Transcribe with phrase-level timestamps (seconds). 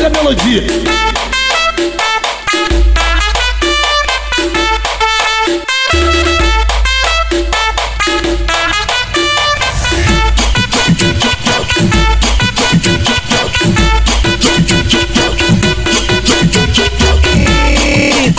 [0.00, 0.64] olha a melodia.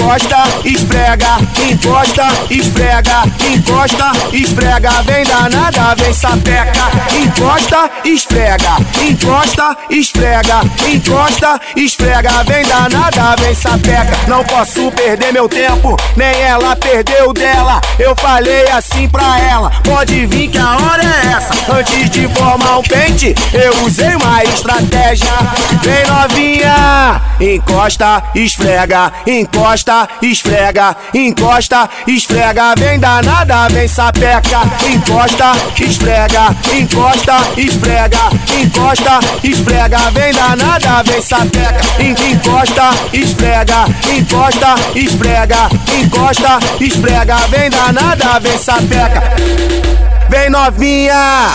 [0.00, 1.36] Encosta, esfrega,
[1.68, 3.22] encosta, esfrega,
[3.52, 13.54] encosta, esfrega, vem danada, vem sapeca, encosta, esfrega, encosta, esfrega, encosta, esfrega, vem danada, vem
[13.54, 14.16] sapeca.
[14.26, 17.80] Não posso perder meu tempo, nem ela perdeu dela.
[17.98, 21.52] Eu falei assim pra ela, pode vir que a hora é essa.
[21.70, 25.30] Antes de formar um pente, eu usei uma estratégia.
[25.82, 26.29] Vem novinha,
[27.40, 39.20] encosta, esfrega, encosta, esfrega, encosta, esfrega, vem danada, vem sapeca, encosta, esfrega, encosta, esfrega, encosta,
[39.42, 49.22] esfrega, vem danada, vem sapeca, encosta, esfrega, encosta, esfrega, encosta, esfrega, vem danada, vem sapeca,
[50.28, 51.50] vem novinha.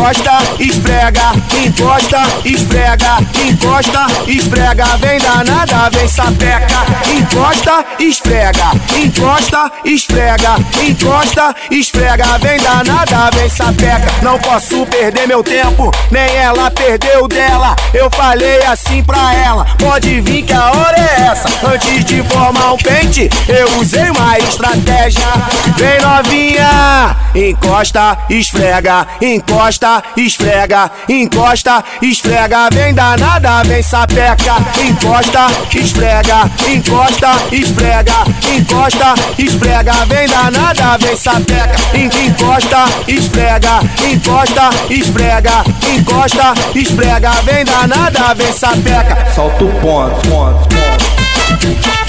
[0.00, 11.54] Encosta, esfrega, encosta, esfrega, encosta, esfrega, vem danada, vem sapeca, encosta, esfrega, encosta, esfrega, encosta,
[11.70, 14.10] esfrega, vem danada, vem sapeca.
[14.22, 17.76] Não posso perder meu tempo, nem ela perdeu dela.
[17.92, 21.48] Eu falei assim pra ela, pode vir que a hora é essa.
[21.66, 25.26] Antes de formar um pente, eu usei uma estratégia.
[25.76, 37.32] Vem novinha, encosta, esfrega, encosta, esfrega, encosta, esfrega, vem danada, vem sapeca, encosta, esfrega, encosta,
[37.52, 38.24] esfrega,
[38.56, 43.80] encosta, esfrega, vem danada, vem sapeca, encosta, esfrega,
[44.10, 49.30] encosta, esfrega, encosta, esfrega, vem danada, vem sapeca.
[49.34, 51.99] Solta o ponto, ponto, ponto.